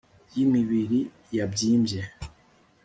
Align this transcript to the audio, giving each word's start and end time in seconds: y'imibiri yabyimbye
y'imibiri 0.35 0.99
yabyimbye 1.37 2.01